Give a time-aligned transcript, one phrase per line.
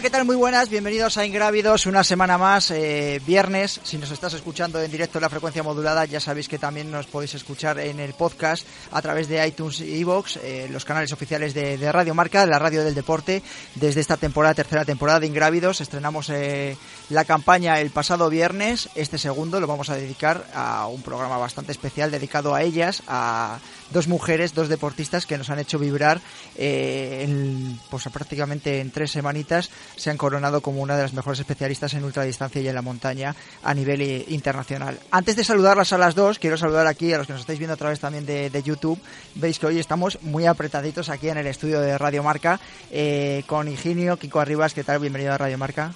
[0.00, 0.24] Hola, ¿qué tal?
[0.24, 3.82] Muy buenas, bienvenidos a Ingrávidos, una semana más, eh, viernes.
[3.84, 7.04] Si nos estás escuchando en directo en la frecuencia modulada, ya sabéis que también nos
[7.04, 11.52] podéis escuchar en el podcast a través de iTunes y Evox, eh, los canales oficiales
[11.52, 13.42] de, de, Radio Marca, la radio del deporte.
[13.74, 16.78] Desde esta temporada, tercera temporada de Ingrávidos, estrenamos eh,
[17.10, 18.88] la campaña el pasado viernes.
[18.94, 23.58] Este segundo lo vamos a dedicar a un programa bastante especial dedicado a ellas, a
[23.90, 26.20] dos mujeres, dos deportistas que nos han hecho vibrar
[26.56, 31.40] eh, en, pues, prácticamente en tres semanitas se han coronado como una de las mejores
[31.40, 34.98] especialistas en ultradistancia y en la montaña a nivel eh, internacional.
[35.10, 37.74] Antes de saludarlas a las dos, quiero saludar aquí a los que nos estáis viendo
[37.74, 39.00] a través también de, de YouTube.
[39.34, 43.68] Veis que hoy estamos muy apretaditos aquí en el estudio de Radio Marca eh, con
[43.68, 44.74] Higinio, Kiko Arribas.
[44.74, 45.00] ¿Qué tal?
[45.00, 45.92] Bienvenido a Radio Marca.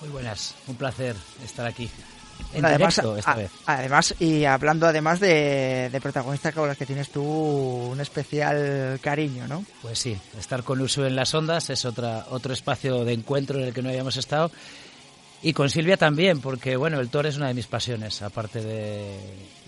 [0.00, 1.90] Muy buenas, un placer estar aquí.
[2.52, 3.50] En además, directo esta a, vez.
[3.66, 9.46] además, y hablando además de, de protagonistas con las que tienes tú un especial cariño,
[9.46, 9.64] ¿no?
[9.82, 13.66] Pues sí, estar con Uso en las ondas es otra, otro espacio de encuentro en
[13.66, 14.50] el que no habíamos estado.
[15.42, 19.16] Y con Silvia también, porque bueno, el Tor es una de mis pasiones, aparte de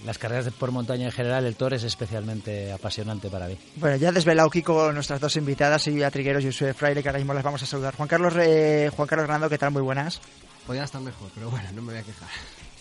[0.04, 3.56] las carreras de por montaña en general, el Tor es especialmente apasionante para mí.
[3.76, 7.34] Bueno, ya desvelado Kiko nuestras dos invitadas, Silvia Trigueros y Usue Fraile, que ahora mismo
[7.34, 7.94] las vamos a saludar.
[7.94, 9.70] Juan Carlos, eh, Juan Carlos Hernando, ¿qué tal?
[9.70, 10.20] Muy buenas.
[10.66, 12.28] Podría estar mejor, pero bueno, no me voy a quejar.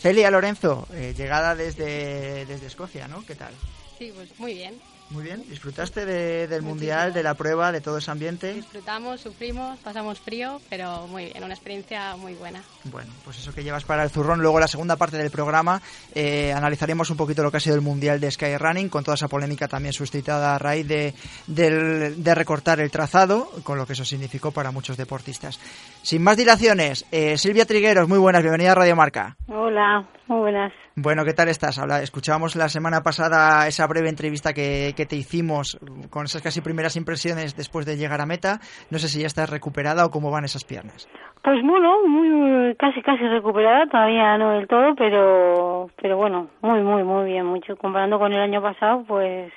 [0.07, 3.25] Celia Lorenzo, eh, llegada desde, desde Escocia, ¿no?
[3.25, 3.53] ¿Qué tal?
[3.99, 4.79] Sí, pues muy bien.
[5.09, 5.43] Muy bien.
[5.47, 8.53] ¿Disfrutaste de, del Mundial, de la prueba, de todo ese ambiente?
[8.53, 12.61] Disfrutamos, sufrimos, pasamos frío, pero muy bien, una experiencia muy buena.
[12.83, 14.41] Bueno, pues eso que llevas para el zurrón.
[14.41, 15.81] Luego, la segunda parte del programa,
[16.13, 19.29] eh, analizaremos un poquito lo que ha sido el Mundial de Skyrunning, con toda esa
[19.29, 21.13] polémica también suscitada a raíz de,
[21.47, 25.59] de, de recortar el trazado, con lo que eso significó para muchos deportistas.
[26.01, 29.37] Sin más dilaciones, eh, Silvia Trigueros, muy buenas, bienvenida a Radio Marca.
[29.47, 30.73] Hola, muy buenas.
[30.95, 31.79] Bueno, ¿qué tal estás?
[31.79, 35.79] Habla, escuchábamos la semana pasada esa breve entrevista que, que, te hicimos
[36.09, 38.59] con esas casi primeras impresiones después de llegar a meta.
[38.91, 41.07] No sé si ya estás recuperada o cómo van esas piernas.
[41.43, 47.03] Pues bueno, muy, casi casi recuperada, todavía no del todo, pero pero bueno, muy muy
[47.03, 49.51] muy bien, mucho comparando con el año pasado, pues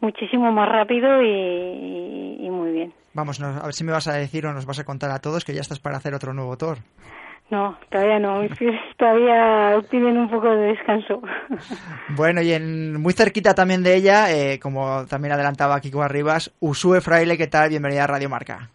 [0.00, 2.94] muchísimo más rápido y, y, y muy bien.
[3.12, 5.44] Vamos, a ver si me vas a decir o nos vas a contar a todos
[5.44, 6.78] que ya estás para hacer otro nuevo tour.
[7.50, 11.20] No, todavía no, mis pies todavía piden un poco de descanso.
[12.16, 17.00] Bueno, y en, muy cerquita también de ella, eh, como también adelantaba Kiko Arribas, Usue
[17.00, 17.70] Fraile, ¿qué tal?
[17.70, 18.70] Bienvenida a Radio Marca.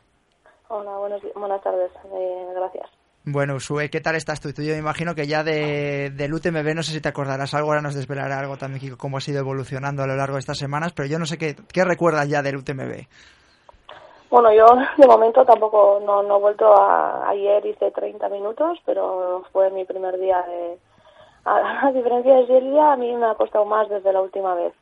[0.69, 2.90] Hola, buenos, buenas tardes, eh, gracias.
[3.25, 4.53] Bueno, Usue, ¿qué tal estás tú?
[4.53, 7.69] Tú yo me imagino que ya de, del UTMB, no sé si te acordarás algo,
[7.69, 10.58] ahora nos desvelará algo también, Kiko, cómo ha sido evolucionando a lo largo de estas
[10.58, 13.06] semanas, pero yo no sé qué, qué recuerdas ya del UTMB.
[14.30, 14.66] Bueno, yo
[14.97, 19.86] de momento tampoco no, no he vuelto a, ayer hice 30 minutos, pero fue mi
[19.86, 20.78] primer día de
[21.46, 24.74] a, diferencia de Silvia, a mí me ha costado más desde la última vez.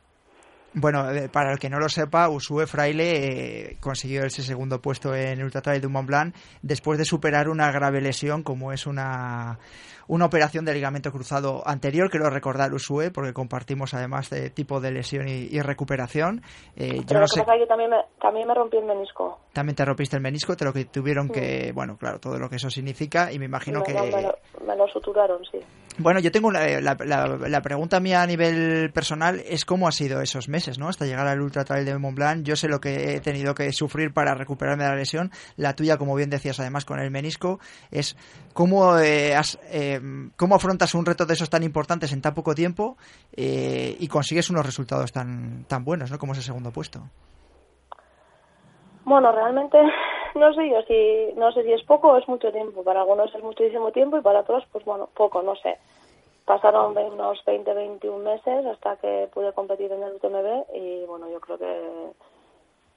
[0.76, 5.14] Bueno, eh, para el que no lo sepa, Usue Fraile eh, consiguió ese segundo puesto
[5.14, 8.88] en el Ultra Trail de Mont Blanc después de superar una grave lesión como es
[8.88, 9.60] una,
[10.08, 14.92] una operación de ligamento cruzado anterior, quiero recordar Usue, porque compartimos además de tipo de
[14.92, 16.42] lesión y, y recuperación.
[16.76, 17.42] Eh, yo Pero no sé...
[17.42, 19.40] pasa es que también me, también me rompí el menisco.
[19.54, 21.34] También te rompiste el menisco, te lo que tuvieron sí.
[21.34, 23.94] que, bueno, claro, todo lo que eso significa y me imagino no, que...
[23.94, 25.60] No, me, lo, me, lo, suturaron, sí.
[26.00, 29.92] Bueno, yo tengo una, la, la, la, pregunta mía a nivel personal es cómo ha
[29.92, 30.90] sido esos meses, ¿no?
[30.90, 32.44] Hasta llegar al Ultra Trail de Mont Blanc.
[32.44, 35.32] Yo sé lo que he tenido que sufrir para recuperarme de la lesión.
[35.56, 37.60] La tuya, como bien decías, además con el menisco,
[37.92, 38.18] es
[38.54, 40.00] cómo, eh, has, eh,
[40.36, 42.98] cómo afrontas un reto de esos tan importantes en tan poco tiempo
[43.32, 46.18] eh, y consigues unos resultados tan, tan buenos, ¿no?
[46.18, 47.04] Como ese segundo puesto.
[49.06, 49.78] Bueno, realmente
[50.36, 52.84] no sé yo si no sé si es poco o es mucho tiempo.
[52.84, 55.78] Para algunos es muchísimo tiempo y para otros, pues bueno, poco, no sé.
[56.46, 61.40] Pasaron unos 20, 21 meses hasta que pude competir en el UTMB y bueno, yo
[61.40, 62.12] creo que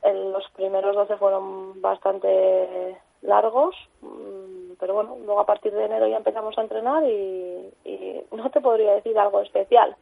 [0.03, 3.77] el, los primeros 12 fueron bastante largos.
[4.01, 8.51] Mm, pero bueno, luego a partir de enero ya empezamos a entrenar y, y no
[8.51, 9.97] te podría decir algo especial.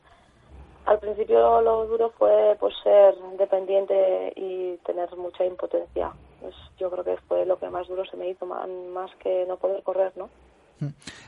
[0.87, 6.13] Al principio lo duro fue pues ser dependiente y tener mucha impotencia.
[6.45, 9.57] Pues yo creo que fue lo que más duro se me hizo, más, que no
[9.57, 10.29] poder correr, ¿no?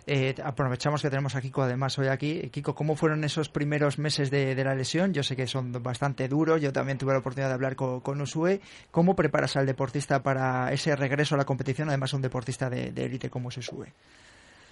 [0.07, 2.51] Eh, aprovechamos que tenemos a Kiko además hoy aquí.
[2.51, 5.15] Kiko, ¿cómo fueron esos primeros meses de, de la lesión?
[5.15, 8.21] Yo sé que son bastante duros, yo también tuve la oportunidad de hablar con, con
[8.21, 8.61] Usue.
[8.91, 13.31] ¿Cómo preparas al deportista para ese regreso a la competición, además un deportista de élite
[13.31, 13.95] como es Usue?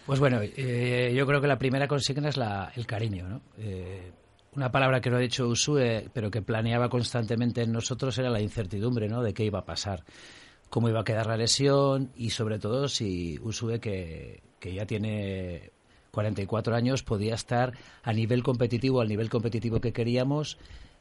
[0.04, 3.40] Pues bueno, eh, yo creo que la primera consigna es la, el cariño, ¿no?
[3.56, 4.12] Eh,
[4.56, 8.40] una palabra que no ha dicho Usue, pero que planeaba constantemente en nosotros era la
[8.40, 9.22] incertidumbre, ¿no?
[9.22, 10.04] De qué iba a pasar,
[10.70, 15.72] cómo iba a quedar la lesión y sobre todo si Usue, que, que ya tiene
[16.10, 20.58] 44 años, podía estar a nivel competitivo, al nivel competitivo que queríamos,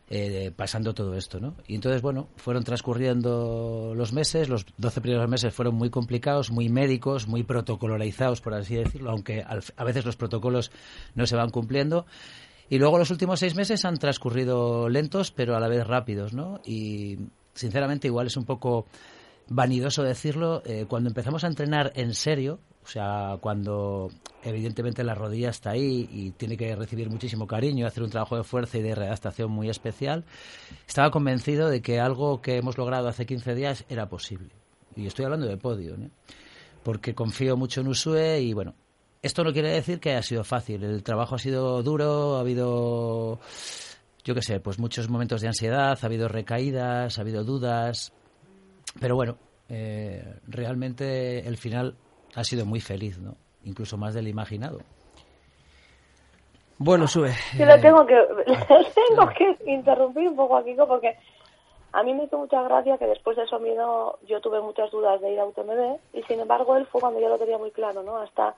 [0.09, 1.55] eh, pasando todo esto, ¿no?
[1.65, 6.67] Y entonces, bueno, fueron transcurriendo los meses, los 12 primeros meses fueron muy complicados, muy
[6.67, 10.71] médicos, muy protocolarizados, por así decirlo, aunque a veces los protocolos
[11.15, 12.05] no se van cumpliendo.
[12.69, 16.61] Y luego los últimos seis meses han transcurrido lentos, pero a la vez rápidos, ¿no?
[16.65, 17.17] Y
[17.53, 18.85] sinceramente igual es un poco
[19.49, 24.09] vanidoso decirlo, eh, cuando empezamos a entrenar en serio, o sea, cuando
[24.43, 28.43] evidentemente la rodilla está ahí y tiene que recibir muchísimo cariño, hacer un trabajo de
[28.43, 30.23] fuerza y de readaptación muy especial,
[30.87, 34.49] estaba convencido de que algo que hemos logrado hace 15 días era posible.
[34.95, 36.09] Y estoy hablando de podio, ¿no?
[36.83, 38.75] porque confío mucho en Usue y bueno,
[39.23, 40.83] esto no quiere decir que haya sido fácil.
[40.83, 43.39] El trabajo ha sido duro, ha habido,
[44.23, 48.13] yo qué sé, pues muchos momentos de ansiedad, ha habido recaídas, ha habido dudas.
[48.99, 49.37] Pero bueno,
[49.69, 51.95] eh, realmente el final
[52.35, 53.37] ha sido muy feliz, ¿no?
[53.63, 54.79] Incluso más del imaginado.
[56.77, 57.31] Bueno, sube.
[57.57, 58.15] Yo le tengo que,
[59.07, 61.17] tengo que interrumpir un poco aquí porque
[61.93, 65.21] a mí me hizo mucha gracia que después de eso miedo yo tuve muchas dudas
[65.21, 68.03] de ir a UTMB y sin embargo él fue cuando ya lo tenía muy claro,
[68.03, 68.17] ¿no?
[68.17, 68.55] Hasta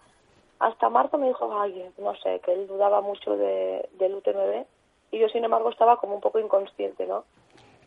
[0.59, 4.65] hasta marzo me dijo, ay, no sé, que él dudaba mucho de, del UTMB
[5.11, 7.25] y yo sin embargo estaba como un poco inconsciente, ¿no?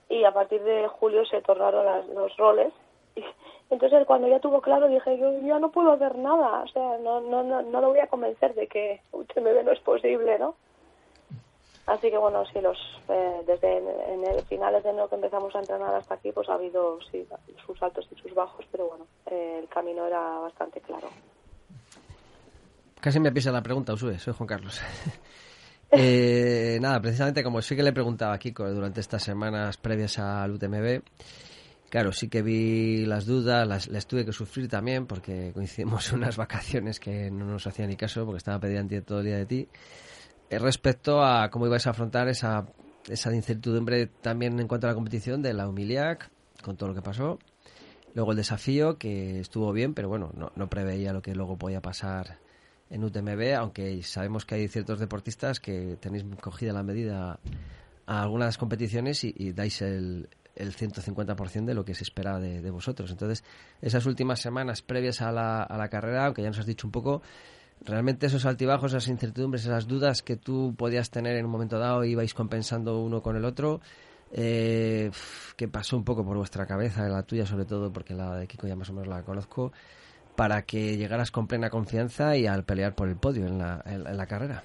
[0.08, 2.72] Y a partir de julio se tornaron las, los roles
[3.16, 3.24] y
[3.70, 7.20] entonces cuando ya tuvo claro dije, yo ya no puedo hacer nada, o sea, no,
[7.20, 10.54] no, no, no lo voy a convencer de que UTMB no es posible, ¿no?
[11.88, 12.78] Así que bueno, sí, los,
[13.08, 16.54] eh, desde en, el finales de enero que empezamos a entrenar hasta aquí, pues ha
[16.54, 17.26] habido sí,
[17.64, 21.08] sus altos y sus bajos, pero bueno, eh, el camino era bastante claro.
[23.00, 24.80] Casi me pisa la pregunta, Usue, soy Juan Carlos.
[25.92, 30.50] eh, nada, precisamente como sí que le preguntaba a Kiko durante estas semanas previas al
[30.52, 31.02] UTMB,
[31.90, 36.36] claro, sí que vi las dudas, las, las tuve que sufrir también porque coincidimos unas
[36.36, 39.68] vacaciones que no nos hacía ni caso porque estaba pendiente todo el día de ti.
[40.50, 42.66] Eh, respecto a cómo ibas a afrontar esa,
[43.08, 46.30] esa incertidumbre también en cuanto a la competición de la Humiliac,
[46.64, 47.38] con todo lo que pasó.
[48.14, 51.80] Luego el desafío, que estuvo bien, pero bueno, no, no preveía lo que luego podía
[51.80, 52.38] pasar
[52.90, 57.38] en UTMB, aunque sabemos que hay ciertos deportistas que tenéis cogida la medida
[58.06, 63.10] a algunas competiciones y, dais el, el 150% de lo que se espera de, vosotros.
[63.10, 63.44] Entonces,
[63.82, 66.92] esas últimas semanas previas a la, a la carrera, aunque ya nos has dicho un
[66.92, 67.22] poco,
[67.84, 72.04] realmente esos altibajos, esas incertidumbres, esas dudas que tú podías tener en un momento dado,
[72.04, 73.80] ibais compensando uno con el otro,
[74.32, 75.10] eh,
[75.56, 78.66] que pasó un poco por vuestra cabeza, la tuya sobre todo, porque la de Kiko
[78.66, 79.72] ya más o menos la conozco,
[80.38, 84.16] para que llegaras con plena confianza y al pelear por el podio en la, en,
[84.16, 84.62] la carrera?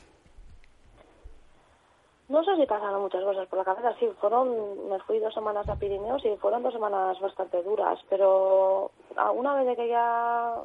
[2.30, 5.68] No sé si pasaron muchas cosas por la cabeza, sí, fueron, me fui dos semanas
[5.68, 8.92] a Pirineos y fueron dos semanas bastante duras, pero
[9.34, 10.62] una vez que ya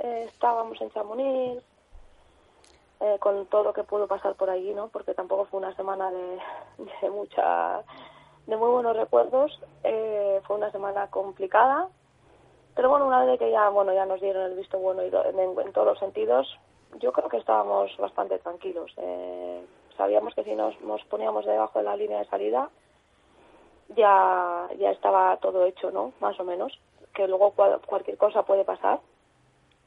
[0.00, 1.62] eh, estábamos en Chamonix,
[2.98, 4.88] eh, con todo lo que pudo pasar por allí, ¿no?
[4.88, 6.38] Porque tampoco fue una semana de,
[7.00, 7.82] de mucha,
[8.48, 11.90] de muy buenos recuerdos, eh, fue una semana complicada,
[12.78, 15.72] pero bueno, una vez que ya, bueno, ya nos dieron el visto bueno y en,
[15.72, 16.46] todos los sentidos,
[17.00, 18.94] yo creo que estábamos bastante tranquilos.
[18.98, 19.66] Eh,
[19.96, 22.70] sabíamos que si nos, nos poníamos debajo de la línea de salida,
[23.96, 26.12] ya, ya estaba todo hecho, ¿no?
[26.20, 26.78] Más o menos.
[27.14, 27.52] Que luego
[27.84, 29.00] cualquier cosa puede pasar,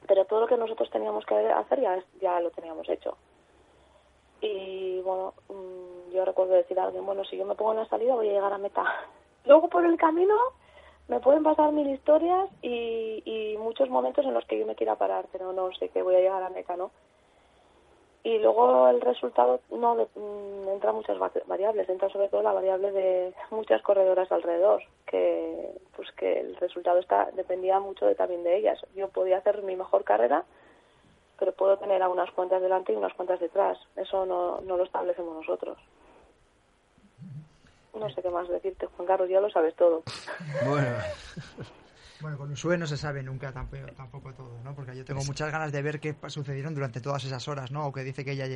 [0.06, 3.16] pero todo lo que nosotros teníamos que hacer ya, ya lo teníamos hecho.
[4.42, 7.88] Y bueno, mm, yo recuerdo decir a alguien, bueno, si yo me pongo en la
[7.88, 8.84] salida voy a llegar a meta.
[9.46, 10.36] Luego por el camino
[11.12, 14.96] me pueden pasar mil historias y, y, muchos momentos en los que yo me quiera
[14.96, 16.90] parar, pero no sé que voy a llegar a meta, ¿no?
[18.24, 23.34] Y luego el resultado no mm, entra muchas variables, entra sobre todo la variable de
[23.50, 28.80] muchas corredoras alrededor, que pues que el resultado está dependía mucho de, también de ellas.
[28.94, 30.44] Yo podía hacer mi mejor carrera,
[31.38, 33.76] pero puedo tener a unas cuantas delante y unas cuantas detrás.
[33.96, 35.76] Eso no, no lo establecemos nosotros.
[37.94, 40.02] No sé qué más decirte, Juan Carlos, ya lo sabes todo.
[40.66, 40.88] Bueno.
[42.20, 44.76] Bueno, con Usue no se sabe nunca tampoco, tampoco todo, ¿no?
[44.76, 47.88] Porque yo tengo muchas ganas de ver qué sucedieron durante todas esas horas, ¿no?
[47.88, 48.46] O que dice que ella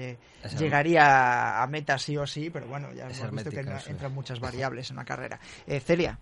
[0.57, 3.90] llegaría a meta sí o sí, pero bueno, ya Es hemos visto que sí.
[3.90, 5.40] entran muchas variables en una carrera.
[5.66, 6.16] Eh, Celia,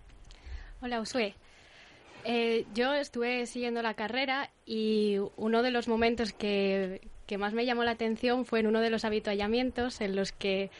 [0.81, 1.35] Hola, Usue.
[2.23, 7.65] Eh, yo estuve siguiendo la carrera y uno de los momentos que, que más me
[7.67, 10.71] llamó la atención fue en uno de los habituallamientos en los que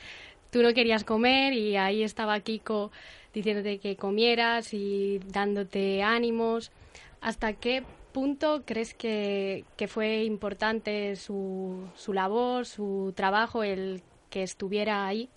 [0.55, 2.89] tú no querías comer y ahí estaba Kiko
[3.33, 6.71] diciéndote que comieras y dándote ánimos.
[7.19, 7.83] ¿Hasta qué
[8.13, 15.27] punto crees que, que fue importante su, su labor, su trabajo, el que estuviera ahí?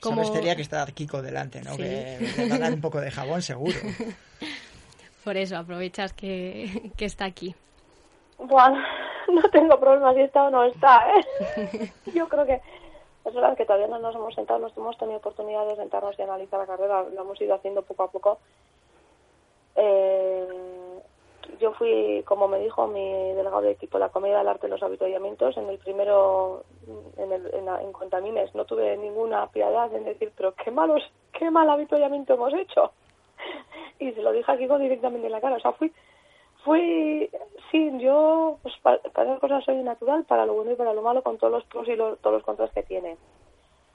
[0.00, 1.72] Como- sabes Celia que está Kiko delante, ¿no?
[1.72, 1.82] Sí.
[1.82, 3.76] Que le va a dar un poco de jabón seguro.
[5.22, 7.54] Por eso aprovechas que, que está aquí.
[8.38, 8.78] Bueno,
[9.28, 11.92] no tengo problema si está o no está, ¿eh?
[12.14, 12.58] Yo creo que
[13.24, 16.22] es verdad que todavía no nos hemos sentado, no hemos tenido oportunidad de sentarnos y
[16.22, 18.38] analizar la carrera, lo hemos ido haciendo poco a poco.
[19.76, 20.46] Eh,
[21.60, 24.82] yo fui, como me dijo mi delegado de equipo, la comedia del arte de los
[24.82, 25.56] habituallamientos.
[25.56, 26.64] En el primero,
[27.16, 31.02] en, el, en, en Contamines, no tuve ninguna piedad en decir, pero qué malos,
[31.32, 32.92] qué mal habituallamiento hemos hecho.
[33.98, 35.56] Y se lo dije a Kiko directamente en la cara.
[35.56, 35.92] O sea, fui,
[36.64, 37.30] fui,
[37.72, 41.02] sí, yo, pues pa- para, esas cosas soy natural, para lo bueno y para lo
[41.02, 43.16] malo, con todos los pros y los- todos los contras que tiene.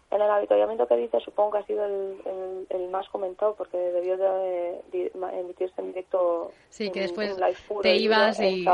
[0.09, 3.77] En el habituallamiento que dice, supongo que ha sido el, el, el más comentado, porque
[3.77, 6.51] debió de, de emitirse en directo.
[6.69, 8.65] Sí, que en- después en live puro te ibas y-.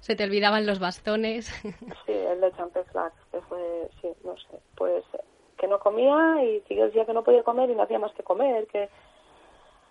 [0.00, 1.50] Se te olvidaban los bastones.
[2.06, 5.04] Sí, el de Champex Slack, que fue, sí, no sé, pues
[5.56, 8.12] que no comía y que yo decía que no podía comer y no hacía más
[8.14, 8.88] que comer, que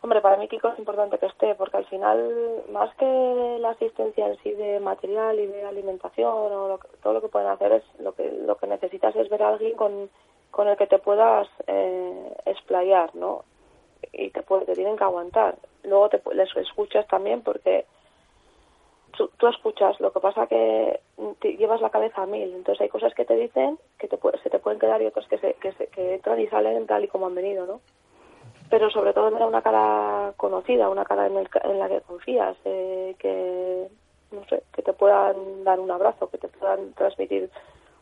[0.03, 4.27] Hombre, para mí Kiko es importante que esté, porque al final, más que la asistencia
[4.27, 7.84] en sí de material y de alimentación, o lo todo lo que pueden hacer es,
[8.00, 10.10] lo que, lo que necesitas es ver a alguien con,
[10.50, 13.43] con el que te puedas eh, explayar, ¿no?
[14.12, 15.55] Y te, te tienen que aguantar.
[15.84, 17.86] Luego te, les escuchas también porque
[19.12, 21.00] tú, escuchas, lo que pasa que
[21.39, 24.50] te llevas la cabeza a mil, entonces hay cosas que te dicen que te, se
[24.50, 27.08] te pueden quedar y otras que, se, que, se, que entran y salen tal y
[27.08, 27.81] como han venido, ¿no?
[28.72, 32.56] Pero sobre todo era una cara conocida, una cara en, el en la que confías,
[32.63, 33.88] eh, que
[34.32, 37.50] no sé, que te puedan dar un abrazo, que te puedan transmitir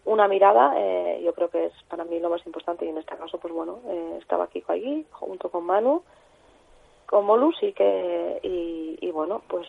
[0.06, 3.18] una mirada, eh, yo creo que es para mí lo más importante y en este
[3.18, 6.04] caso, pues bueno, eh, estaba Kiko allí junto con Manu,
[7.08, 9.68] con Molus y que y, y bueno, pues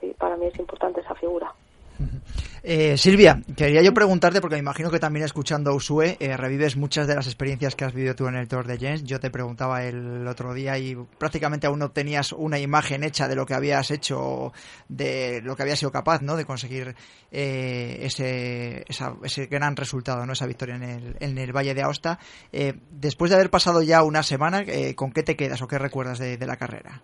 [0.00, 1.54] sí, para mí es importante esa figura.
[2.66, 6.76] Eh, Silvia, quería yo preguntarte, porque me imagino que también escuchando a Usue, eh, revives
[6.76, 9.04] muchas de las experiencias que has vivido tú en el Tour de Jens.
[9.04, 13.36] Yo te preguntaba el otro día y prácticamente aún no tenías una imagen hecha de
[13.36, 14.54] lo que habías hecho,
[14.88, 16.36] de lo que habías sido capaz, ¿no?
[16.36, 16.96] De conseguir
[17.30, 20.32] eh, ese, gran resultado, ¿no?
[20.32, 22.18] Esa victoria en el, en el Valle de Aosta.
[22.50, 25.76] Eh, después de haber pasado ya una semana, eh, ¿con qué te quedas o qué
[25.76, 27.02] recuerdas de la carrera?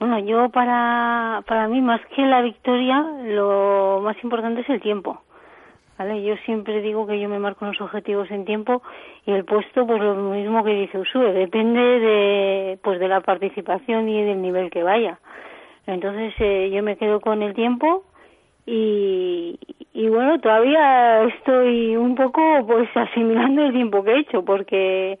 [0.00, 5.20] Bueno, yo para, para mí más que la victoria, lo más importante es el tiempo.
[5.98, 6.22] ¿Vale?
[6.22, 8.80] Yo siempre digo que yo me marco unos objetivos en tiempo
[9.26, 14.08] y el puesto, pues lo mismo que dice Usue, depende de, pues de la participación
[14.08, 15.18] y del nivel que vaya.
[15.86, 18.04] Entonces eh, yo me quedo con el tiempo
[18.64, 19.58] y,
[19.92, 25.18] y bueno, todavía estoy un poco pues asimilando el tiempo que he hecho porque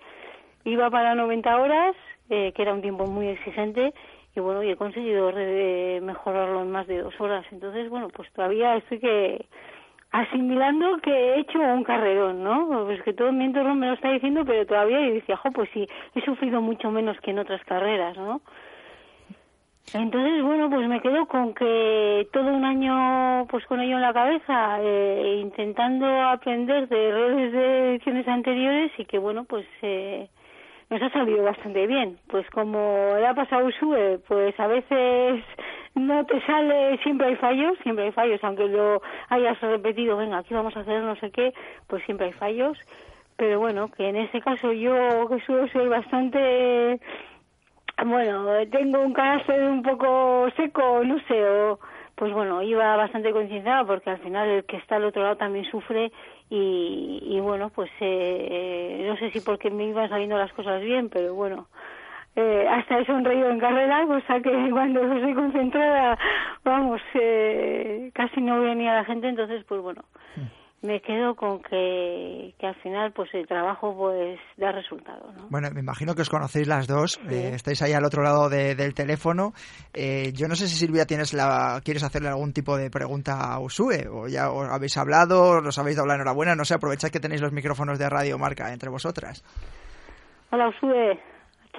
[0.64, 1.94] iba para 90 horas,
[2.30, 3.92] eh, que era un tiempo muy exigente
[4.40, 7.44] bueno, y he conseguido re- mejorarlo en más de dos horas.
[7.52, 9.46] Entonces, bueno, pues todavía estoy que
[10.12, 12.84] asimilando que he hecho un carrerón, ¿no?
[12.86, 15.70] Pues que todo mi entorno me lo está diciendo, pero todavía yo decía, jo, pues
[15.72, 18.40] sí, he sufrido mucho menos que en otras carreras, ¿no?
[19.92, 24.12] Entonces, bueno, pues me quedo con que todo un año, pues con ello en la
[24.12, 30.28] cabeza, eh, intentando aprender de errores de ediciones anteriores y que, bueno, pues eh,
[30.90, 32.18] nos ha salido bastante bien.
[32.28, 35.44] Pues como le ha pasado Usue, pues a veces
[35.94, 40.52] no te sale, siempre hay fallos, siempre hay fallos, aunque lo hayas repetido, venga, aquí
[40.52, 41.52] vamos a hacer no sé qué,
[41.86, 42.78] pues siempre hay fallos.
[43.36, 47.00] Pero bueno, que en este caso yo, que suelo ser bastante
[48.06, 51.78] bueno, tengo un carácter un poco seco, no sé, o
[52.14, 55.64] pues bueno, iba bastante concienciada porque al final el que está al otro lado también
[55.66, 56.10] sufre
[56.50, 61.08] y, y bueno, pues eh, no sé si porque me iban saliendo las cosas bien,
[61.08, 61.68] pero bueno,
[62.36, 66.18] eh, hasta he sonreído en carrera, cosa que cuando estoy concentrada,
[66.64, 70.02] vamos, eh, casi no veo ni a la gente, entonces pues bueno,
[70.82, 75.46] me quedo con que, que al final pues el trabajo pues da resultado, ¿no?
[75.50, 78.74] Bueno, me imagino que os conocéis las dos, eh, estáis ahí al otro lado de-
[78.74, 79.52] del teléfono.
[79.92, 83.58] Eh, yo no sé si Silvia tienes la, quieres hacerle algún tipo de pregunta a
[83.60, 87.20] Usue, o ya os habéis hablado, os habéis dado la enhorabuena, no sé, aprovechad que
[87.20, 89.44] tenéis los micrófonos de Radio Marca entre vosotras.
[90.50, 91.18] Hola, Usue.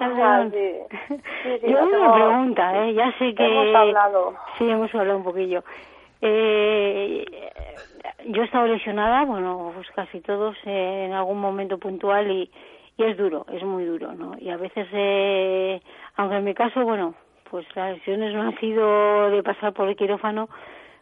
[0.00, 0.48] Ah,
[1.62, 2.94] Yo una pregunta, ¿eh?
[2.94, 3.44] ya sé que...
[3.44, 4.34] Hemos hablado.
[4.58, 5.62] Sí, hemos hablado un poquillo.
[6.22, 7.24] Eh,
[8.26, 12.50] yo he estado lesionada, bueno, pues casi todos eh, en algún momento puntual y,
[12.96, 14.36] y es duro, es muy duro, ¿no?
[14.38, 15.80] Y a veces, eh,
[16.16, 17.14] aunque en mi caso, bueno,
[17.50, 20.48] pues las lesiones no han sido de pasar por el quirófano,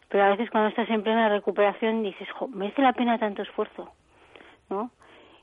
[0.08, 3.90] pero a veces cuando estás en plena recuperación dices, jo, merece la pena tanto esfuerzo,
[4.70, 4.90] ¿no?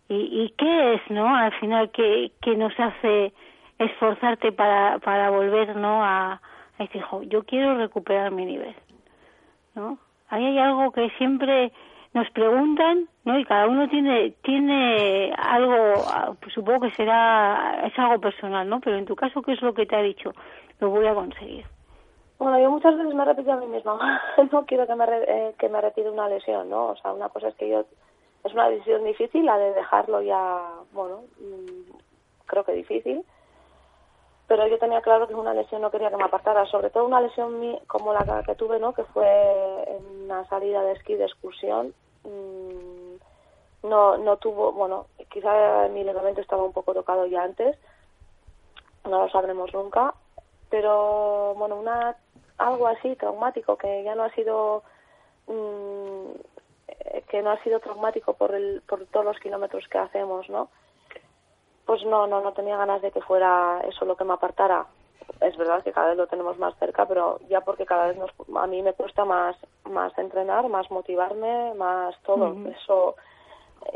[0.09, 1.35] ¿Y, qué es, no?
[1.35, 3.33] Al final, ¿qué, qué nos hace
[3.77, 6.01] esforzarte para, para volver, ¿no?
[6.01, 6.31] A,
[6.79, 8.73] a decir, jo, yo quiero recuperar mi nivel,
[9.77, 9.99] ¿no?
[10.29, 11.71] Ahí hay algo que siempre
[12.13, 13.37] nos preguntan, ¿no?
[13.39, 16.03] Y cada uno tiene tiene algo,
[16.41, 18.79] pues supongo que será es algo personal, ¿no?
[18.81, 20.33] Pero en tu caso, ¿qué es lo que te ha dicho?
[20.79, 21.65] Lo voy a conseguir.
[22.39, 25.69] Bueno, yo muchas veces me repito a mí misma, no quiero que me, eh, que
[25.69, 26.87] me retire una lesión, ¿no?
[26.87, 27.85] O sea, una cosa es que yo,
[28.43, 31.97] es una decisión difícil, la de dejarlo ya, bueno, mm,
[32.45, 33.23] creo que difícil,
[34.47, 37.21] pero yo tenía claro que una lesión no quería que me apartara, sobre todo una
[37.21, 38.93] lesión como la que tuve, ¿no?
[38.93, 39.27] Que fue
[39.87, 46.41] en una salida de esquí de excursión, mm, no no tuvo, bueno, quizá mi ligamento
[46.41, 47.77] estaba un poco tocado ya antes,
[49.05, 50.13] no lo sabremos nunca,
[50.69, 52.15] pero bueno, una
[52.57, 54.83] algo así traumático que ya no ha sido
[55.47, 56.31] mm,
[57.29, 60.69] que no ha sido traumático por el por todos los kilómetros que hacemos, ¿no?
[61.87, 64.85] Pues no, no, no tenía ganas de que fuera eso lo que me apartara.
[65.39, 68.29] Es verdad que cada vez lo tenemos más cerca, pero ya porque cada vez nos,
[68.55, 69.55] a mí me cuesta más,
[69.89, 72.55] más entrenar, más motivarme, más todo.
[72.69, 73.15] Eso,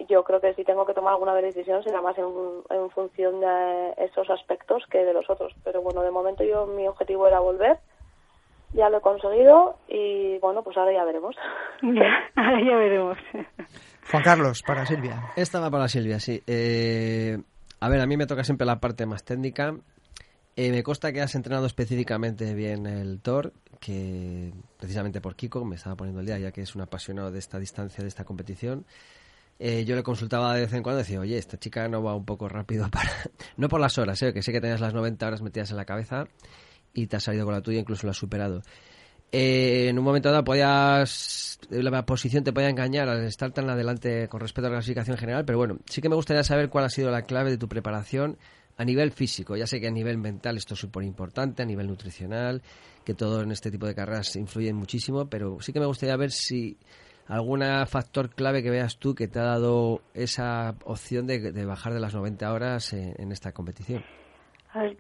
[0.08, 2.26] yo creo que si tengo que tomar alguna decisión será más en,
[2.70, 5.54] en, función de esos aspectos que de los otros.
[5.64, 7.78] Pero bueno, de momento yo mi objetivo era volver,
[8.74, 11.36] ya lo he conseguido y bueno, pues ahora ya veremos.
[11.82, 13.18] Ya, ahora ya veremos.
[14.12, 15.32] Juan Carlos, para Silvia.
[15.36, 16.44] Esta va para Silvia, sí.
[16.46, 17.40] Eh,
[17.82, 19.76] a ver, a mí me toca siempre la parte más técnica.
[20.56, 25.78] Eh, me consta que has entrenado específicamente bien el Thor, que precisamente por Kiko me
[25.78, 28.86] estaba poniendo el día, ya que es un apasionado de esta distancia, de esta competición.
[29.58, 32.16] Eh, yo le consultaba de vez en cuando y decía, oye, esta chica no va
[32.16, 33.10] un poco rápido para...
[33.58, 34.32] no por las horas, ¿eh?
[34.32, 36.28] que sé que tenías las 90 horas metidas en la cabeza
[36.94, 38.62] y te has salido con la tuya, incluso lo has superado.
[39.32, 44.28] Eh, en un momento dado podías la posición te podía engañar al estar tan adelante
[44.28, 46.90] con respecto a la clasificación general, pero bueno, sí que me gustaría saber cuál ha
[46.90, 48.38] sido la clave de tu preparación
[48.78, 49.56] a nivel físico.
[49.56, 52.62] Ya sé que a nivel mental esto es súper importante, a nivel nutricional,
[53.06, 56.32] que todo en este tipo de carreras influye muchísimo, pero sí que me gustaría ver
[56.32, 56.78] si
[57.28, 62.00] algún factor clave que veas tú que te ha dado esa opción de, bajar de
[62.00, 64.04] las 90 horas en, esta competición.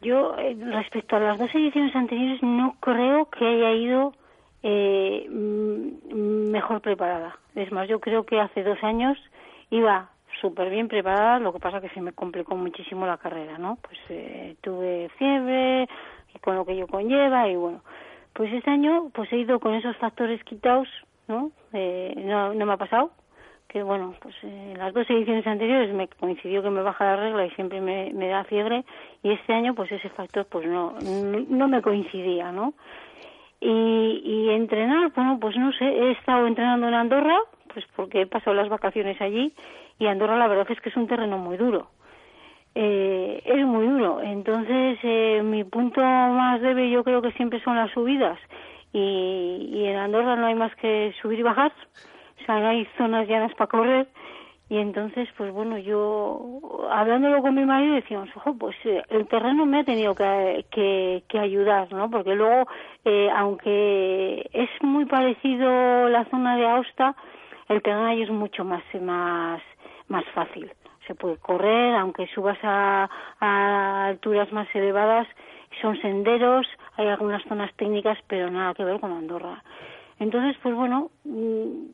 [0.02, 4.14] yo, eh, respecto a las dos ediciones anteriores, no creo que haya ido
[4.64, 7.38] eh, mejor preparada.
[7.56, 9.18] Es más, yo creo que hace dos años
[9.70, 13.78] iba súper bien preparada, lo que pasa que se me complicó muchísimo la carrera, ¿no?
[13.82, 15.88] Pues eh, tuve fiebre
[16.34, 17.82] y con lo que yo conlleva y bueno,
[18.34, 20.88] pues este año pues he ido con esos factores quitados,
[21.28, 21.52] ¿no?
[21.74, 23.12] Eh, no, no me ha pasado,
[23.68, 27.46] que bueno, pues en las dos ediciones anteriores me coincidió que me baja la regla
[27.46, 28.84] y siempre me da fiebre
[29.24, 32.74] y este año pues ese factor pues no, no me coincidía, ¿no?
[33.62, 37.38] Y, y entrenar, bueno, pues no sé, he estado entrenando en Andorra,
[37.72, 39.54] pues porque he pasado las vacaciones allí,
[40.00, 41.88] y Andorra la verdad es que es un terreno muy duro.
[42.74, 44.22] Eh, es muy duro.
[44.22, 48.40] Entonces, eh, mi punto más débil yo creo que siempre son las subidas.
[48.94, 51.72] Y, y en Andorra no hay más que subir y bajar.
[52.42, 54.08] O sea, no hay zonas llanas para correr.
[54.72, 59.66] Y entonces, pues bueno, yo hablándolo con mi marido decíamos, ojo, pues eh, el terreno
[59.66, 60.64] me ha tenido que,
[61.28, 62.10] que, ayudar, ¿no?
[62.10, 62.70] Porque luego,
[63.04, 67.18] eh, aunque es muy parecido la zona de Aosta,
[67.68, 69.62] el terreno ahí es mucho más, más,
[70.08, 70.72] más fácil.
[71.06, 73.10] Se puede correr, aunque subas a,
[73.42, 75.28] a alturas más elevadas,
[75.82, 79.62] son senderos, hay algunas zonas técnicas, pero nada que ver con Andorra.
[80.18, 81.88] Entonces, pues bueno, mm,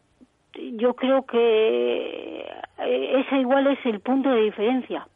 [0.75, 2.39] yo creo que
[2.79, 5.07] eh, esa igual es el punto de diferencia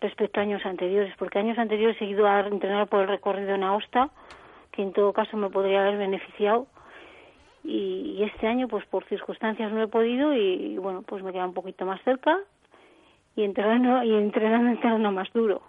[0.00, 3.62] respecto a años anteriores, porque años anteriores he ido a entrenar por el recorrido en
[3.62, 4.10] Aosta,
[4.72, 6.66] que en todo caso me podría haber beneficiado,
[7.64, 11.54] y, este año pues por circunstancias no he podido y, bueno, pues me queda un
[11.54, 12.38] poquito más cerca
[13.34, 15.62] y entrenando, y entrenando en más duro.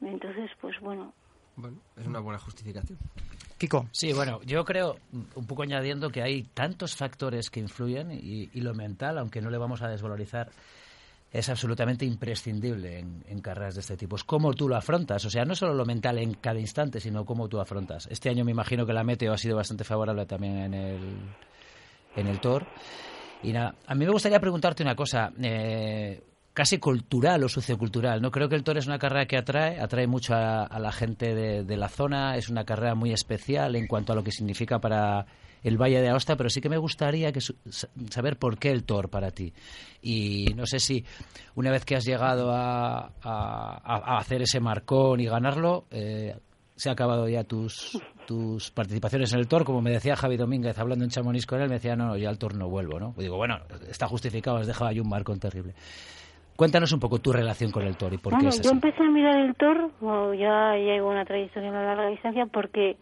[0.00, 1.12] Entonces, pues bueno.
[1.56, 2.98] Bueno, es una buena justificación.
[3.58, 3.88] Kiko.
[3.90, 4.96] Sí, bueno, yo creo,
[5.34, 9.56] un poco añadiendo que hay tantos factores que influyen y, lo mental, aunque no le
[9.56, 10.50] vamos a desvalorizar,
[11.32, 14.16] es absolutamente imprescindible en, carreras de este tipo.
[14.16, 17.24] Es cómo tú lo afrontas, o sea, no solo lo mental en cada instante, sino
[17.24, 18.06] cómo tú afrontas.
[18.10, 21.00] Este año me imagino que la meteo ha sido bastante favorable también en el,
[22.14, 22.66] en el Tour.
[23.42, 25.32] Y nada, a mí me gustaría preguntarte una cosa.
[25.42, 26.20] Eh,
[26.56, 28.22] casi cultural o sociocultural.
[28.22, 31.34] No creo que el Tour es una carrera que atrae, atrae mucho a, la gente
[31.34, 35.26] de, la zona, es una carrera muy especial en cuanto a lo que significa para
[35.62, 37.40] el Valle de Aosta, pero sí que me gustaría que,
[38.08, 39.52] saber por qué el Tor para ti.
[40.00, 41.04] Y no sé si
[41.56, 43.10] una vez que has llegado a,
[44.18, 46.38] hacer ese marcón y ganarlo, eh,
[46.74, 50.78] se ha acabado ya tus, tus participaciones en el Tor, como me decía Javi Domínguez
[50.78, 53.14] hablando en Chamonix con él, me decía, no, ya al Tor no vuelvo, ¿no?
[53.18, 53.58] Digo, bueno,
[53.90, 55.74] está justificado, has dejado ahí un marcón terrible.
[56.56, 59.10] Cuéntanos un poco tu relación con el Tor y por qué es Yo empecé a
[59.10, 59.90] mirar el Tor,
[60.36, 62.96] ya llevo una trayectoria a larga distancia, porque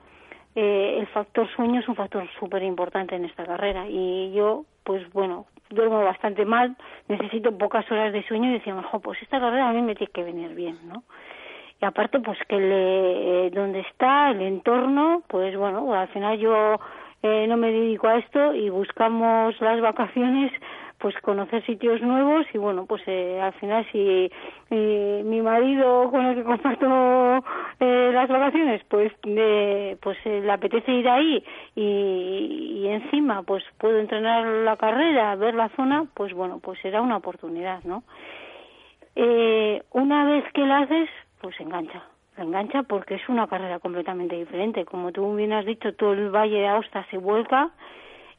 [0.57, 5.09] eh, el factor sueño es un factor súper importante en esta carrera y yo, pues
[5.13, 6.77] bueno, duermo bastante mal,
[7.09, 10.13] necesito pocas horas de sueño y decía, mejor, pues esta carrera a mí me tiene
[10.13, 11.05] que venir bien, ¿no?
[11.81, 16.77] Y aparte, pues que le, eh, donde está, el entorno, pues bueno, al final yo
[17.23, 20.53] eh, no me dedico a esto y buscamos las vacaciones
[21.05, 24.31] pues conocer sitios nuevos y bueno pues eh, al final si
[24.71, 27.45] eh, mi marido con el que comparto
[27.79, 29.13] eh, las vacaciones pues
[30.01, 35.69] pues le apetece ir ahí y, y, encima pues puedo entrenar la carrera ver la
[35.77, 38.03] zona pues bueno pues será una oportunidad no
[39.93, 41.11] una vez que la haces
[41.43, 42.03] pues engancha.
[42.39, 44.85] Engancha porque es una carrera completamente diferente.
[44.87, 47.71] Como tú bien has dicho todo el valle de Aosta se vuelca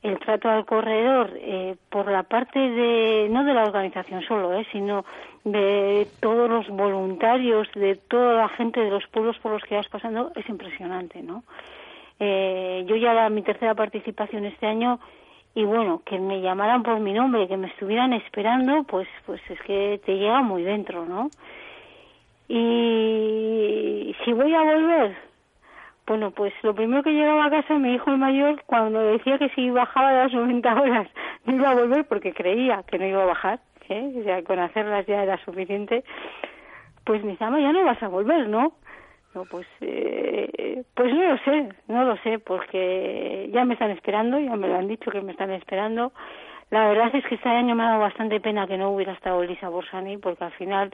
[0.06, 4.66] el trato al corredor eh, por la parte de no de la organización solo eh,
[4.72, 5.04] sino
[5.44, 9.88] de todos los voluntarios de toda la gente de los pueblos por los que vas
[9.88, 11.44] pasando es impresionante no
[12.20, 15.00] eh, yo ya era mi tercera participación este año
[15.56, 19.60] y bueno que me llamaran por mi nombre que me estuvieran esperando pues pues es
[19.62, 21.32] que te llega muy dentro no
[22.48, 25.35] y si voy a volver
[26.08, 29.50] bueno, pues lo primero que llegaba a casa mi hijo el mayor, cuando decía que
[29.50, 31.08] si bajaba de las 90 horas
[31.46, 34.44] no iba a volver porque creía que no iba a bajar, ¿eh?
[34.46, 36.04] con hacerlas ya era suficiente,
[37.04, 38.74] pues me dice, ya no vas a volver, ¿no?
[39.34, 44.40] No, pues, eh, pues no lo sé, no lo sé, porque ya me están esperando,
[44.40, 46.14] ya me lo han dicho que me están esperando.
[46.72, 49.44] La verdad es que este año me ha dado bastante pena que no hubiera estado
[49.44, 50.92] Elisa Borsani, porque al final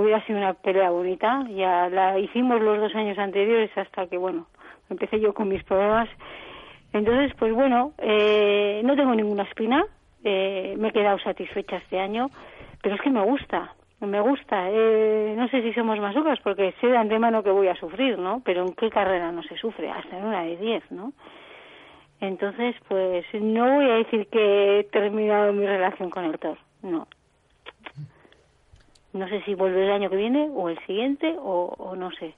[0.00, 1.44] hubiera sido una pelea bonita.
[1.50, 4.46] Ya la hicimos los dos años anteriores hasta que, bueno,
[4.90, 6.08] empecé yo con mis problemas.
[6.92, 9.84] Entonces, pues bueno, eh, no tengo ninguna espina.
[10.24, 12.30] Eh, me he quedado satisfecha este año,
[12.82, 14.68] pero es que me gusta, me gusta.
[14.70, 18.18] Eh, no sé si somos más masocas porque sé de antemano que voy a sufrir,
[18.18, 18.42] ¿no?
[18.44, 21.12] Pero en qué carrera no se sufre, hasta en una de diez, ¿no?
[22.20, 27.06] Entonces, pues no voy a decir que he terminado mi relación con el Thor, no.
[29.16, 32.34] No sé si vuelve el año que viene o el siguiente o, no sé,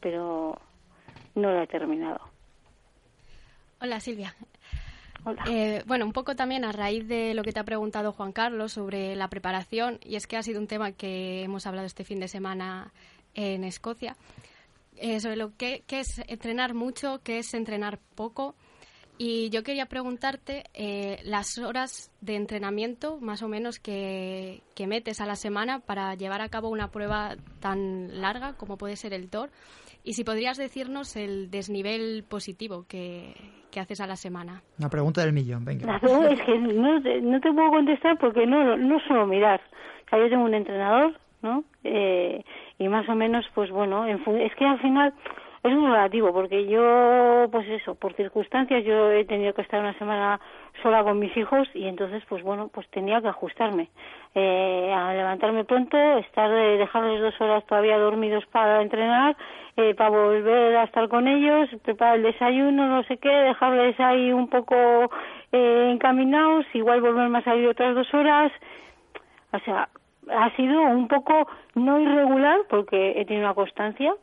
[0.00, 0.56] pero
[1.34, 2.20] no lo he terminado.
[3.80, 4.32] Hola Silvia.
[5.24, 5.42] Hola.
[5.50, 8.72] Eh, bueno, un poco también a raíz de lo que te ha preguntado Juan Carlos
[8.72, 12.20] sobre la preparación, y es que ha sido un tema que hemos hablado este fin
[12.20, 12.92] de semana
[13.34, 14.16] en Escocia,
[14.98, 18.54] eh, sobre lo que, que, es entrenar mucho, qué es entrenar poco
[19.18, 25.26] y yo quería preguntarte eh, las horas de entrenamiento más o menos que, metes a
[25.26, 29.50] la semana para llevar a cabo una prueba tan larga como puede ser el TOR
[30.02, 33.34] y si podrías decirnos el desnivel positivo que,
[33.78, 34.62] haces a la semana.
[34.78, 35.96] Una pregunta del millón, venga.
[35.96, 39.60] es que no, no, te puedo contestar porque no, no suelo mirar.
[40.10, 41.64] O yo tengo un entrenador, ¿no?
[41.84, 42.44] Eh,
[42.78, 45.14] y más o menos, pues bueno, es que al final
[45.64, 49.96] es muy relativo porque yo pues eso por circunstancias yo he tenido que estar una
[49.96, 50.40] semana
[50.82, 53.88] sola con mis hijos y entonces pues bueno pues tenía que ajustarme.
[54.34, 59.36] Eh, a levantarme pronto estar eh, dejarles dos horas todavía dormidos para entrenar
[59.76, 64.32] eh, para volver a estar con ellos preparar el desayuno no sé qué dejarles ahí
[64.32, 64.74] un poco
[65.52, 68.50] eh, encaminados igual volverme a salir otras dos horas.
[69.52, 69.88] O sea
[70.30, 74.14] ha sido un poco no irregular porque he tenido una constancia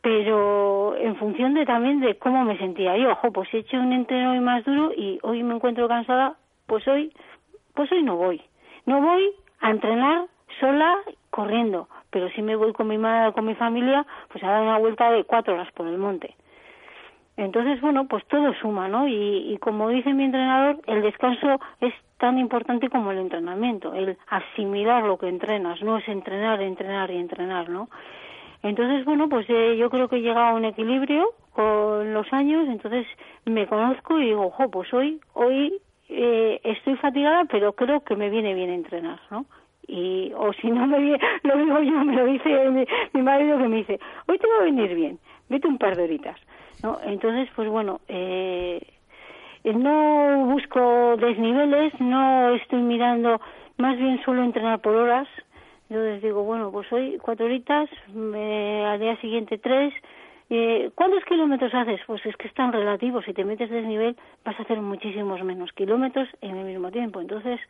[0.00, 3.92] pero en función de también de cómo me sentía yo, ojo, pues he hecho un
[3.92, 7.12] entreno hoy más duro y hoy me encuentro cansada, pues hoy,
[7.74, 8.40] pues hoy no voy.
[8.86, 10.26] No voy a entrenar
[10.60, 10.96] sola
[11.30, 14.78] corriendo, pero si me voy con mi madre, con mi familia, pues a dar una
[14.78, 16.34] vuelta de cuatro horas por el monte.
[17.36, 19.06] Entonces, bueno, pues todo suma, ¿no?
[19.06, 24.18] Y, y como dice mi entrenador, el descanso es tan importante como el entrenamiento, el
[24.28, 27.88] asimilar lo que entrenas, no es entrenar, entrenar y entrenar, ¿no?
[28.68, 32.68] Entonces, bueno, pues eh, yo creo que he llegado a un equilibrio con los años,
[32.68, 33.06] entonces
[33.46, 38.28] me conozco y digo, ojo, pues hoy, hoy eh, estoy fatigada, pero creo que me
[38.28, 39.46] viene bien entrenar, ¿no?
[39.86, 43.56] Y, o si no me viene, lo digo yo, me lo dice mi, mi marido
[43.56, 46.38] que me dice, hoy te va a venir bien, vete un par de horitas,
[46.82, 46.98] ¿no?
[47.06, 48.86] Entonces, pues bueno, eh,
[49.64, 53.40] no busco desniveles, no estoy mirando,
[53.78, 55.26] más bien suelo entrenar por horas,
[55.88, 59.94] Entonces digo, bueno, pues hoy cuatro horitas, al día siguiente tres.
[60.50, 62.00] Eh, ¿Cuántos kilómetros haces?
[62.06, 63.22] Pues es que es tan relativo.
[63.22, 67.20] Si te metes desnivel, vas a hacer muchísimos menos kilómetros en el mismo tiempo.
[67.20, 67.60] Entonces,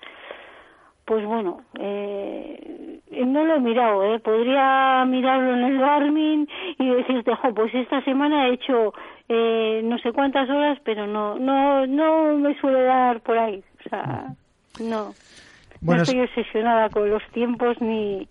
[1.05, 4.21] pues bueno, eh, no lo he mirado, ¿eh?
[4.21, 8.93] Podría mirarlo en el Garmin y decirte, jo, pues esta semana he hecho
[9.29, 13.65] eh, no sé cuántas horas, pero no, no, no me suele dar por ahí.
[13.85, 14.35] O sea,
[14.79, 15.15] no.
[15.81, 18.29] No estoy obsesionada con los tiempos ni,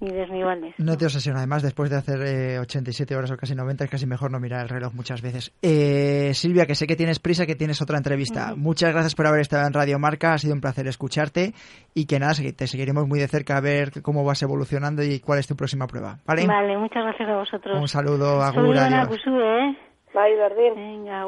[0.00, 0.74] ni desniveles.
[0.78, 4.06] No te obsesiona, además, después de hacer eh, 87 horas o casi 90, es casi
[4.06, 5.52] mejor no mirar el reloj muchas veces.
[5.62, 8.54] Eh, Silvia, que sé que tienes prisa, que tienes otra entrevista.
[8.56, 11.52] Muchas gracias por haber estado en Radio Marca, ha sido un placer escucharte
[11.94, 15.38] y que nada, te seguiremos muy de cerca a ver cómo vas evolucionando y cuál
[15.38, 16.18] es tu próxima prueba.
[16.26, 16.46] ¿Vale?
[16.46, 17.80] Vale, muchas gracias a vosotros.
[17.80, 19.20] Un saludo, Agur, adiós.
[19.26, 19.76] ¿eh?
[20.74, 21.26] Venga,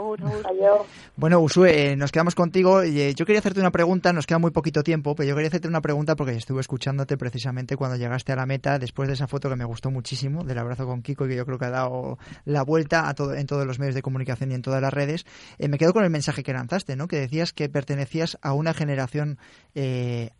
[1.15, 2.81] Bueno, Usue, eh, nos quedamos contigo.
[2.81, 5.69] Eh, yo quería hacerte una pregunta, nos queda muy poquito tiempo, pero yo quería hacerte
[5.69, 9.51] una pregunta porque estuve escuchándote precisamente cuando llegaste a la meta, después de esa foto
[9.51, 12.17] que me gustó muchísimo, del abrazo con Kiko, y que yo creo que ha dado
[12.47, 15.27] la vuelta a todo, en todos los medios de comunicación y en todas las redes.
[15.59, 17.09] Eh, me quedo con el mensaje que lanzaste, ¿no?
[17.09, 19.39] Que decías que pertenecías a una generación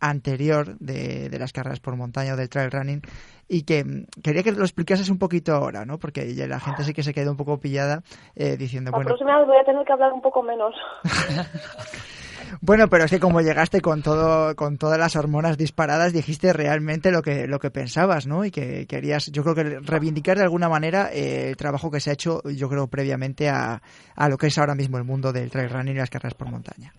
[0.01, 3.01] anterior de, de las carreras por montaña o del trail running
[3.49, 5.97] y que mm, quería que lo explicases un poquito ahora, ¿no?
[5.97, 8.03] Porque la gente sí que se quedó un poco pillada
[8.35, 9.09] eh, diciendo, bueno...
[9.19, 10.73] La voy a tener que hablar un poco menos.
[12.61, 17.11] Bueno, pero es que como llegaste con todo, con todas las hormonas disparadas, dijiste realmente
[17.11, 18.43] lo que, lo que pensabas, ¿no?
[18.43, 22.09] Y que querías, yo creo que reivindicar de alguna manera eh, el trabajo que se
[22.09, 23.81] ha hecho, yo creo, previamente a,
[24.15, 26.49] a lo que es ahora mismo el mundo del trail running y las carreras por
[26.49, 26.91] montaña.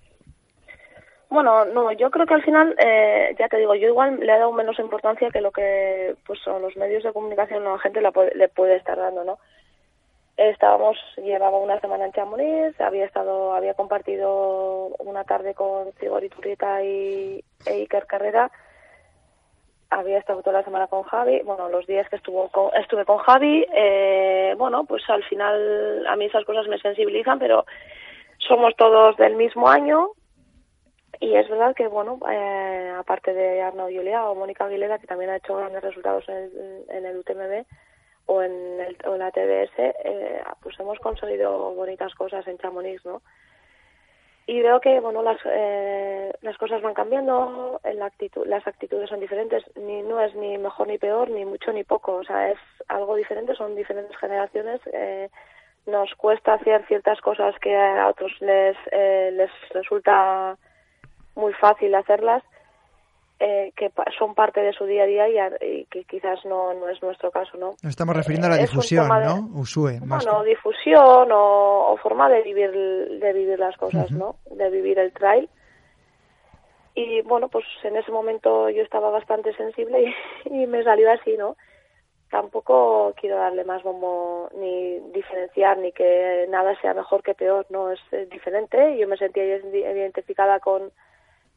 [1.31, 4.39] Bueno, no, yo creo que al final, eh, ya te digo, yo igual le he
[4.39, 8.49] dado menos importancia que lo que pues son los medios de comunicación la gente le
[8.49, 9.39] puede estar dando, ¿no?
[10.37, 16.83] Estábamos, llevaba una semana en Chamonix, había estado, había compartido una tarde con Cigor Iturrieta
[16.83, 18.51] y e Iker Carrera,
[19.91, 23.67] había estado toda la semana con Javi, bueno, los días que estuvo estuve con Javi,
[23.73, 27.67] eh, bueno, pues al final a mí esas cosas me sensibilizan, pero
[28.39, 30.13] somos todos del mismo año,
[31.21, 35.31] y es verdad que, bueno, eh, aparte de Arnaud Julia o Mónica Aguilera, que también
[35.31, 37.67] ha hecho grandes resultados en el, en el UTMB
[38.27, 43.21] o en, el, o la TDS, eh, pues hemos conseguido bonitas cosas en Chamonix, ¿no?
[44.47, 49.21] Y veo que, bueno, las, eh, las cosas van cambiando, la actitud, las actitudes son
[49.21, 52.59] diferentes, ni no es ni mejor ni peor, ni mucho ni poco, o sea, es
[52.89, 54.81] algo diferente, son diferentes generaciones.
[54.93, 55.29] Eh,
[55.87, 60.57] nos cuesta hacer ciertas cosas que a otros les, eh, les resulta
[61.41, 62.43] muy fácil hacerlas,
[63.43, 67.03] eh, que son parte de su día a día y, que quizás no, no es
[67.03, 67.69] nuestro caso, ¿no?
[67.83, 69.49] Nos estamos refiriendo a la difusión, ¿no?
[69.59, 74.37] Usue, más bueno, difusión o, forma de vivir de vivir las cosas, ¿no?
[74.51, 75.49] De vivir el trail.
[76.95, 81.57] Y bueno, pues en ese momento yo estaba bastante sensible y, me salió así, ¿no?
[82.31, 87.91] Tampoco quiero darle más bombo ni diferenciar ni que nada sea mejor que peor, no
[87.91, 88.99] es, es diferente.
[88.99, 90.93] Yo me sentía identificada con,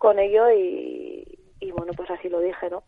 [0.04, 2.84] con ello y, bueno, pues así lo dije, ¿no?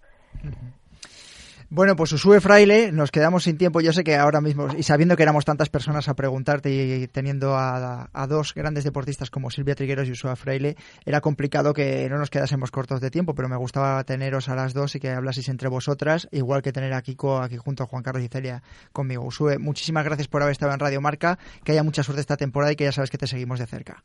[1.70, 3.80] Bueno, pues Usue Fraile, nos quedamos sin tiempo.
[3.80, 7.56] Yo sé que ahora mismo, y sabiendo que éramos tantas personas a preguntarte y teniendo
[7.56, 10.76] a, dos grandes deportistas como Silvia Trigueros y Usue Fraile,
[11.06, 14.74] era complicado que no nos quedásemos cortos de tiempo, pero me gustaba teneros a las
[14.74, 18.04] dos y que hablaseis entre vosotras, igual que tener a Kiko aquí junto a Juan
[18.04, 19.24] Carlos y Celia conmigo.
[19.24, 22.74] Usue, muchísimas gracias por haber estado en Radio Marca, que haya mucha suerte esta temporada
[22.74, 24.04] y que ya sabes que te seguimos de cerca.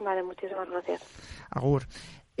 [0.00, 1.02] Vale, muchísimas gracias.
[1.50, 1.82] Agur.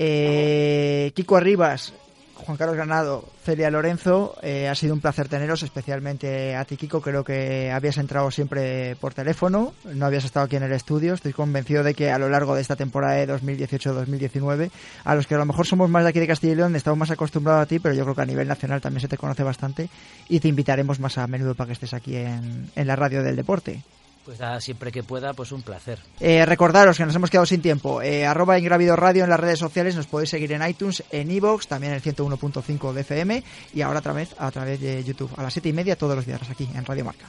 [0.04, 1.94] Eh, Kiko Arribas,
[2.34, 7.00] Juan Carlos Granado, Celia Lorenzo, eh, ha sido un placer teneros, especialmente a ti, Kiko.
[7.00, 11.14] Creo que habías entrado siempre por teléfono, no habías estado aquí en el estudio.
[11.14, 14.72] Estoy convencido de que a lo largo de esta temporada de 2018-2019,
[15.04, 16.98] a los que a lo mejor somos más de aquí de Castilla y León, estamos
[16.98, 19.44] más acostumbrados a ti, pero yo creo que a nivel nacional también se te conoce
[19.44, 19.88] bastante
[20.28, 23.84] y te invitaremos más a menudo para que estés aquí en la radio del deporte.
[24.24, 25.98] Pues nada, siempre que pueda, pues un placer.
[26.20, 28.00] Eh, recordaros que nos hemos quedado sin tiempo.
[28.02, 31.66] Eh, arroba Ingravido Radio en las redes sociales, nos podéis seguir en iTunes, en iVoox,
[31.66, 33.42] también en el 101.5 de FM
[33.74, 36.24] y ahora otra vez a través de YouTube a las 7 y media todos los
[36.24, 37.26] días aquí en Radio Marca.